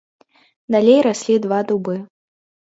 [0.75, 1.95] Далей раслі два дубы.